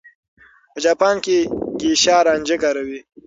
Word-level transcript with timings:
په 0.73 0.79
جاپان 0.85 1.15
کې 1.25 1.37
ګېشا 1.79 2.17
رانجه 2.27 2.57
کاروي. 2.63 2.99